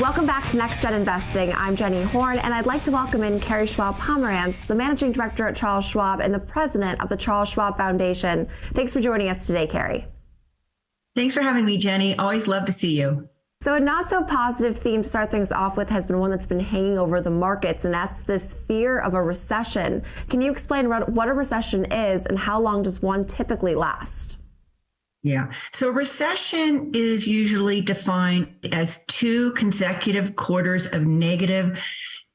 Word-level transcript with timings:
Welcome 0.00 0.26
back 0.26 0.46
to 0.50 0.56
Next 0.56 0.80
Gen 0.80 0.94
Investing. 0.94 1.52
I'm 1.52 1.74
Jenny 1.74 2.02
Horne, 2.02 2.38
and 2.38 2.54
I'd 2.54 2.66
like 2.66 2.84
to 2.84 2.92
welcome 2.92 3.24
in 3.24 3.40
Carrie 3.40 3.66
Schwab 3.66 3.96
Pomerantz, 3.96 4.64
the 4.68 4.74
managing 4.76 5.10
director 5.10 5.48
at 5.48 5.56
Charles 5.56 5.86
Schwab 5.86 6.20
and 6.20 6.32
the 6.32 6.38
president 6.38 7.02
of 7.02 7.08
the 7.08 7.16
Charles 7.16 7.48
Schwab 7.48 7.76
Foundation. 7.76 8.46
Thanks 8.74 8.92
for 8.92 9.00
joining 9.00 9.28
us 9.28 9.48
today, 9.48 9.66
Carrie. 9.66 10.06
Thanks 11.16 11.34
for 11.34 11.40
having 11.40 11.64
me, 11.64 11.78
Jenny. 11.78 12.16
Always 12.16 12.46
love 12.46 12.66
to 12.66 12.72
see 12.72 12.96
you. 12.96 13.28
So, 13.60 13.74
a 13.74 13.80
not 13.80 14.08
so 14.08 14.22
positive 14.22 14.78
theme 14.78 15.02
to 15.02 15.08
start 15.08 15.32
things 15.32 15.50
off 15.50 15.76
with 15.76 15.90
has 15.90 16.06
been 16.06 16.20
one 16.20 16.30
that's 16.30 16.46
been 16.46 16.60
hanging 16.60 16.96
over 16.96 17.20
the 17.20 17.32
markets, 17.32 17.84
and 17.84 17.92
that's 17.92 18.22
this 18.22 18.52
fear 18.52 19.00
of 19.00 19.14
a 19.14 19.22
recession. 19.22 20.04
Can 20.28 20.40
you 20.40 20.52
explain 20.52 20.88
what 20.88 21.28
a 21.28 21.34
recession 21.34 21.90
is 21.90 22.24
and 22.24 22.38
how 22.38 22.60
long 22.60 22.84
does 22.84 23.02
one 23.02 23.24
typically 23.24 23.74
last? 23.74 24.37
Yeah. 25.22 25.50
So 25.72 25.90
recession 25.90 26.92
is 26.94 27.26
usually 27.26 27.80
defined 27.80 28.48
as 28.72 29.04
two 29.06 29.52
consecutive 29.52 30.36
quarters 30.36 30.86
of 30.86 31.06
negative 31.06 31.84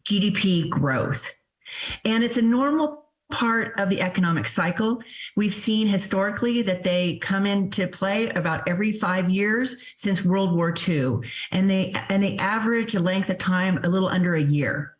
GDP 0.06 0.70
growth. 0.70 1.34
And 2.04 2.24
it's 2.24 2.38
a 2.38 2.42
normal 2.42 3.04
part 3.32 3.80
of 3.80 3.90
the 3.90 4.02
economic 4.02 4.48
cycle. 4.48 5.02
We've 5.36 5.54
seen 5.54 5.88
historically 5.88 6.62
that 6.64 6.84
they 6.84 7.18
come 7.18 7.46
into 7.46 7.88
play 7.88 8.30
about 8.30 8.68
every 8.68 8.92
five 8.92 9.30
years 9.30 9.82
since 9.96 10.24
World 10.24 10.56
War 10.56 10.74
II. 10.88 11.20
And 11.52 11.70
they 11.70 11.94
and 12.10 12.22
they 12.22 12.38
average 12.38 12.96
a 12.96 13.00
length 13.00 13.30
of 13.30 13.38
time 13.38 13.80
a 13.84 13.90
little 13.90 14.10
under 14.10 14.36
a 14.36 14.42
year. 14.42 14.98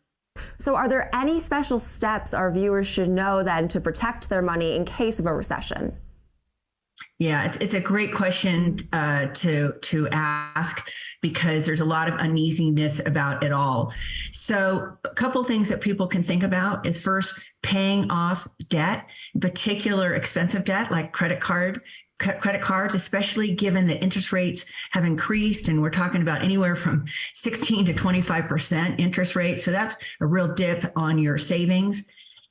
So, 0.58 0.74
are 0.74 0.88
there 0.88 1.14
any 1.14 1.38
special 1.38 1.78
steps 1.78 2.34
our 2.34 2.50
viewers 2.50 2.88
should 2.88 3.08
know 3.08 3.44
then 3.44 3.68
to 3.68 3.80
protect 3.80 4.28
their 4.28 4.42
money 4.42 4.74
in 4.74 4.84
case 4.84 5.20
of 5.20 5.26
a 5.26 5.32
recession? 5.32 5.96
Yeah, 7.24 7.46
it's 7.46 7.56
it's 7.56 7.72
a 7.72 7.80
great 7.80 8.12
question 8.12 8.76
uh, 8.92 9.28
to 9.28 9.72
to 9.80 10.08
ask 10.10 10.90
because 11.22 11.64
there's 11.64 11.80
a 11.80 11.84
lot 11.86 12.06
of 12.06 12.16
uneasiness 12.16 13.00
about 13.06 13.42
it 13.42 13.50
all. 13.50 13.94
So, 14.32 14.98
a 15.04 15.08
couple 15.14 15.42
things 15.42 15.70
that 15.70 15.80
people 15.80 16.06
can 16.06 16.22
think 16.22 16.42
about 16.42 16.84
is 16.84 17.00
first 17.00 17.40
paying 17.62 18.10
off 18.10 18.46
debt, 18.68 19.06
in 19.34 19.40
particular 19.40 20.12
expensive 20.12 20.64
debt 20.64 20.90
like 20.90 21.14
credit 21.14 21.40
card 21.40 21.80
credit 22.18 22.60
cards, 22.60 22.94
especially 22.94 23.54
given 23.54 23.86
that 23.86 24.02
interest 24.02 24.30
rates 24.30 24.66
have 24.90 25.04
increased 25.04 25.68
and 25.68 25.80
we're 25.80 25.90
talking 25.90 26.20
about 26.20 26.42
anywhere 26.42 26.76
from 26.76 27.04
16 27.32 27.86
to 27.86 27.94
25% 27.94 29.00
interest 29.00 29.34
rate. 29.34 29.60
So 29.60 29.70
that's 29.70 29.96
a 30.20 30.26
real 30.26 30.48
dip 30.48 30.92
on 30.94 31.18
your 31.18 31.38
savings. 31.38 32.04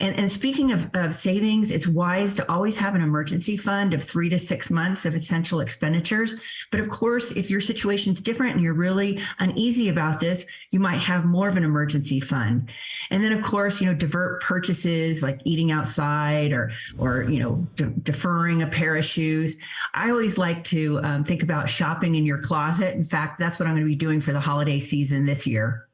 And, 0.03 0.19
and 0.19 0.29
speaking 0.29 0.73
of, 0.73 0.89
of 0.95 1.13
savings, 1.13 1.71
it's 1.71 1.87
wise 1.87 2.33
to 2.33 2.51
always 2.51 2.75
have 2.75 2.93
an 2.93 3.01
emergency 3.01 3.55
fund 3.55 3.93
of 3.93 4.03
three 4.03 4.27
to 4.27 4.37
six 4.37 4.69
months 4.69 5.05
of 5.05 5.15
essential 5.15 5.61
expenditures. 5.61 6.35
But 6.71 6.81
of 6.81 6.89
course, 6.89 7.31
if 7.31 7.49
your 7.49 7.61
situation's 7.61 8.19
different 8.19 8.55
and 8.55 8.61
you're 8.61 8.73
really 8.73 9.21
uneasy 9.39 9.87
about 9.87 10.19
this, 10.19 10.45
you 10.71 10.81
might 10.81 10.99
have 10.99 11.23
more 11.23 11.47
of 11.47 11.55
an 11.55 11.63
emergency 11.63 12.19
fund. 12.19 12.69
And 13.11 13.23
then, 13.23 13.31
of 13.31 13.45
course, 13.45 13.79
you 13.79 13.87
know, 13.87 13.93
divert 13.93 14.41
purchases 14.41 15.23
like 15.23 15.39
eating 15.45 15.71
outside 15.71 16.51
or, 16.51 16.71
or 16.97 17.23
you 17.23 17.39
know, 17.39 17.65
de- 17.77 17.85
deferring 17.85 18.61
a 18.61 18.67
pair 18.67 18.97
of 18.97 19.05
shoes. 19.05 19.57
I 19.93 20.09
always 20.09 20.37
like 20.37 20.65
to 20.65 20.99
um, 21.01 21.23
think 21.23 21.43
about 21.43 21.69
shopping 21.69 22.15
in 22.15 22.25
your 22.25 22.39
closet. 22.39 22.93
In 22.93 23.05
fact, 23.05 23.39
that's 23.39 23.57
what 23.57 23.67
I'm 23.67 23.73
going 23.73 23.85
to 23.85 23.89
be 23.89 23.95
doing 23.95 24.19
for 24.19 24.33
the 24.33 24.41
holiday 24.41 24.81
season 24.81 25.25
this 25.25 25.47
year. 25.47 25.87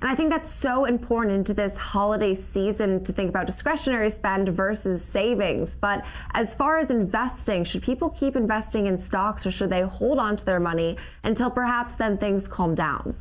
And 0.00 0.10
I 0.10 0.14
think 0.14 0.30
that's 0.30 0.50
so 0.50 0.84
important 0.84 1.34
into 1.34 1.54
this 1.54 1.76
holiday 1.76 2.34
season 2.34 3.02
to 3.04 3.12
think 3.12 3.30
about 3.30 3.46
discretionary 3.46 4.10
spend 4.10 4.48
versus 4.50 5.04
savings. 5.04 5.74
But 5.76 6.04
as 6.34 6.54
far 6.54 6.78
as 6.78 6.90
investing, 6.90 7.64
should 7.64 7.82
people 7.82 8.10
keep 8.10 8.36
investing 8.36 8.86
in 8.86 8.98
stocks 8.98 9.46
or 9.46 9.50
should 9.50 9.70
they 9.70 9.82
hold 9.82 10.18
on 10.18 10.36
to 10.36 10.44
their 10.44 10.60
money 10.60 10.96
until 11.24 11.50
perhaps 11.50 11.94
then 11.94 12.18
things 12.18 12.46
calm 12.48 12.74
down? 12.74 13.16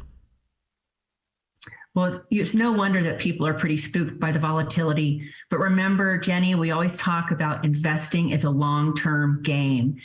Well, 1.96 2.26
it's 2.30 2.53
no 2.53 2.73
wonder 2.73 3.02
that 3.03 3.20
people 3.20 3.48
are 3.48 3.53
pretty 3.53 3.78
spooked 3.78 4.20
by 4.20 4.34
the 4.34 4.40
volatility. 4.40 5.30
But 5.50 5.59
remember, 5.59 6.18
Jenny, 6.18 6.53
we 6.53 6.72
always 6.72 6.98
talk 6.98 7.31
about 7.31 7.64
investing 7.64 8.34
as 8.34 8.44
a 8.44 8.50
long 8.50 8.94
term 8.94 9.41
game. 9.44 9.96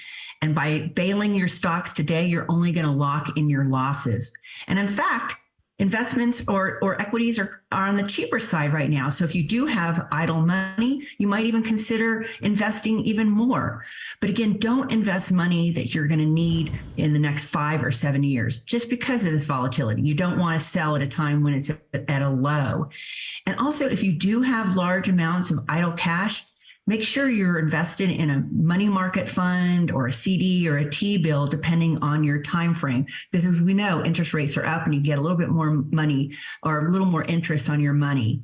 And 0.40 0.54
by 0.54 0.92
bailing 0.94 1.34
your 1.34 1.48
stocks 1.48 1.92
today, 1.92 2.26
you're 2.26 2.46
only 2.48 2.70
going 2.70 2.86
to 2.86 2.92
lock 2.92 3.36
in 3.36 3.50
your 3.50 3.64
losses. 3.64 4.32
And 4.68 4.78
in 4.78 4.86
fact, 4.86 5.36
investments 5.80 6.44
or, 6.46 6.78
or 6.82 7.00
equities 7.00 7.38
are, 7.38 7.62
are 7.72 7.86
on 7.86 7.96
the 7.96 8.02
cheaper 8.02 8.38
side 8.38 8.72
right 8.72 8.90
now. 8.90 9.08
So 9.08 9.24
if 9.24 9.34
you 9.34 9.42
do 9.42 9.64
have 9.66 10.06
idle 10.12 10.42
money, 10.42 11.08
you 11.16 11.26
might 11.26 11.46
even 11.46 11.62
consider 11.62 12.26
investing 12.42 13.00
even 13.00 13.28
more. 13.28 13.84
But 14.20 14.28
again, 14.28 14.58
don't 14.58 14.92
invest 14.92 15.32
money 15.32 15.72
that 15.72 15.94
you're 15.94 16.06
going 16.06 16.20
to 16.20 16.26
need 16.26 16.70
in 16.98 17.14
the 17.14 17.18
next 17.18 17.46
five 17.46 17.82
or 17.82 17.90
seven 17.90 18.22
years 18.22 18.58
just 18.58 18.90
because 18.90 19.24
of 19.24 19.32
this 19.32 19.46
volatility. 19.46 20.02
You 20.02 20.14
don't 20.14 20.38
want 20.38 20.60
to 20.60 20.64
sell 20.64 20.96
at 20.96 21.02
a 21.02 21.08
time 21.08 21.42
when 21.42 21.54
it's 21.54 21.70
at 21.94 22.22
a 22.22 22.28
low. 22.28 22.90
And 23.46 23.58
also, 23.58 23.86
if 23.86 24.02
you 24.02 24.12
do 24.12 24.42
have 24.42 24.76
large 24.76 25.08
amounts 25.08 25.50
of 25.50 25.64
idle 25.66 25.92
cash, 25.92 26.44
make 26.86 27.02
sure 27.02 27.28
you're 27.28 27.58
invested 27.58 28.10
in 28.10 28.30
a 28.30 28.44
money 28.50 28.88
market 28.88 29.28
fund 29.28 29.90
or 29.90 30.06
a 30.06 30.12
CD 30.12 30.68
or 30.68 30.78
a 30.78 30.90
T 30.90 31.18
bill, 31.18 31.46
depending 31.46 32.02
on 32.02 32.24
your 32.24 32.42
time 32.42 32.74
frame. 32.74 33.06
Because 33.30 33.46
as 33.46 33.60
we 33.60 33.74
know, 33.74 34.04
interest 34.04 34.34
rates 34.34 34.56
are 34.56 34.66
up 34.66 34.84
and 34.84 34.94
you 34.94 35.00
get 35.00 35.18
a 35.18 35.20
little 35.20 35.38
bit 35.38 35.50
more 35.50 35.84
money 35.90 36.32
or 36.62 36.86
a 36.86 36.90
little 36.90 37.06
more 37.06 37.24
interest 37.24 37.70
on 37.70 37.80
your 37.80 37.92
money. 37.92 38.42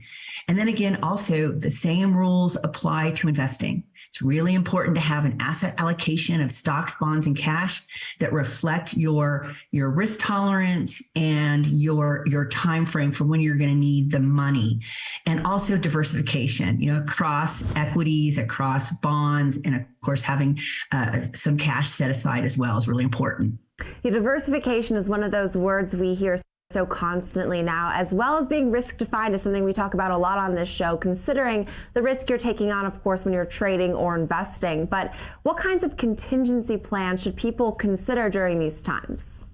And 0.48 0.56
then 0.58 0.69
again, 0.69 1.00
also 1.02 1.52
the 1.52 1.70
same 1.70 2.16
rules 2.16 2.56
apply 2.62 3.12
to 3.12 3.28
investing. 3.28 3.84
It's 4.16 4.22
really 4.22 4.54
important 4.54 4.94
to 4.94 5.03
have 5.03 5.27
an 5.27 5.37
asset 5.41 5.75
allocation 5.77 6.41
of 6.41 6.50
stocks, 6.50 6.94
bonds, 6.94 7.27
and 7.27 7.37
cash 7.37 7.82
that 8.19 8.32
reflect 8.32 8.94
your 8.94 9.53
your 9.72 9.91
risk 9.91 10.21
tolerance 10.21 11.03
and 11.15 11.66
your 11.66 12.25
your 12.27 12.49
time 12.49 12.87
frame 12.87 13.12
for 13.12 13.25
when 13.25 13.43
you're 13.43 13.59
going 13.59 13.69
to 13.69 13.77
need 13.77 14.10
the 14.10 14.21
money, 14.21 14.81
and 15.27 15.47
also 15.47 15.77
diversification. 15.77 16.81
You 16.81 16.94
know, 16.94 17.00
across 17.03 17.62
equities, 17.77 18.38
across 18.38 18.91
bonds, 18.91 19.59
and 19.66 19.77
of 19.77 19.82
course 20.00 20.22
having 20.22 20.60
uh, 20.93 21.21
some 21.34 21.59
cash 21.59 21.91
set 21.91 22.09
aside 22.09 22.47
as 22.47 22.56
well 22.56 22.78
is 22.78 22.88
really 22.88 23.04
important. 23.04 23.59
Yeah, 24.03 24.12
diversification 24.12 24.97
is 24.97 25.10
one 25.10 25.25
of 25.25 25.31
those 25.31 25.59
words 25.59 25.94
we 25.94 26.15
hear 26.15 26.38
so 26.71 26.84
constantly 26.84 27.62
now, 27.62 27.93
as 27.94 28.12
well 28.12 28.37
as 28.37 28.49
being 28.49 28.72
risk 28.72 28.99
defined 28.99 29.34
is 29.34 29.43
something 29.43 29.62
we 29.62 29.72
talk 29.72 29.94
about 29.94 30.10
a 30.10 30.19
lot 30.19 30.37
on 30.37 30.54
this 30.54 30.69
show, 30.69 30.97
considering 30.97 31.69
the 31.94 32.03
risk 32.03 32.28
you're 32.28 32.38
taking 32.38 32.72
on, 32.72 32.84
of 32.84 33.00
course, 33.04 33.25
when 33.25 33.32
you're 33.32 33.44
trading 33.44 33.94
or 33.94 34.19
investing. 34.19 34.84
But 34.84 35.15
what 35.44 35.56
kinds 35.56 35.84
of 35.84 35.97
contingency 35.97 36.77
plans 36.77 37.22
should 37.22 37.37
people 37.37 37.71
consider 37.71 38.28
during 38.28 38.59
these 38.59 38.82
times? 38.82 39.47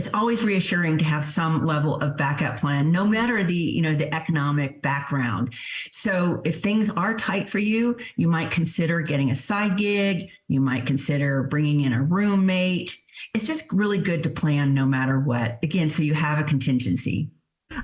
It's 0.00 0.14
always 0.14 0.42
reassuring 0.42 0.96
to 0.96 1.04
have 1.04 1.22
some 1.22 1.66
level 1.66 1.96
of 1.96 2.16
backup 2.16 2.58
plan, 2.58 2.90
no 2.90 3.04
matter 3.04 3.44
the, 3.44 3.54
you 3.54 3.82
know, 3.82 3.94
the 3.94 4.14
economic 4.14 4.80
background. 4.80 5.52
So 5.92 6.40
if 6.42 6.62
things 6.62 6.88
are 6.88 7.12
tight 7.12 7.50
for 7.50 7.58
you, 7.58 7.98
you 8.16 8.26
might 8.26 8.50
consider 8.50 9.02
getting 9.02 9.30
a 9.30 9.36
side 9.36 9.76
gig. 9.76 10.30
You 10.48 10.62
might 10.62 10.86
consider 10.86 11.42
bringing 11.42 11.82
in 11.82 11.92
a 11.92 12.02
roommate 12.02 12.96
it's 13.34 13.46
just 13.46 13.70
really 13.70 13.98
good 13.98 14.22
to 14.22 14.30
plan 14.30 14.72
no 14.72 14.86
matter 14.86 15.20
what. 15.20 15.58
Again, 15.62 15.90
so 15.90 16.02
you 16.02 16.14
have 16.14 16.38
a 16.38 16.44
contingency. 16.44 17.28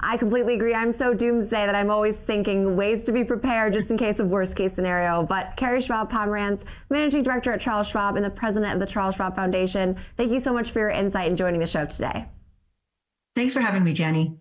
I 0.01 0.17
completely 0.17 0.55
agree. 0.55 0.75
I'm 0.75 0.93
so 0.93 1.15
doomsday 1.15 1.67
that 1.67 1.75
I'm 1.75 1.91
always 1.91 2.19
thinking 2.19 2.77
ways 2.77 3.05
to 3.05 3.13
be 3.13 3.25
prepared 3.25 3.73
just 3.73 3.91
in 3.91 3.97
case 3.97 4.21
of 4.21 4.29
worst 4.29 4.57
case 4.57 4.73
scenario. 4.73 5.23
But 5.23 5.57
Carrie 5.57 5.81
Schwab 5.81 6.11
Pomerantz, 6.11 6.65
managing 6.91 7.23
director 7.23 7.53
at 7.53 7.61
Charles 7.61 7.89
Schwab 7.89 8.17
and 8.17 8.25
the 8.25 8.31
president 8.31 8.73
of 8.75 8.81
the 8.81 8.87
Charles 8.87 9.17
Schwab 9.17 9.35
Foundation, 9.37 9.97
thank 10.17 10.33
you 10.33 10.41
so 10.41 10.53
much 10.53 10.71
for 10.71 10.81
your 10.81 10.91
insight 10.91 11.29
and 11.29 11.37
joining 11.37 11.61
the 11.61 11.67
show 11.67 11.87
today. 11.87 12.27
Thanks 13.35 13.53
for 13.53 13.61
having 13.61 13.85
me, 13.85 13.93
Jenny. 13.93 14.39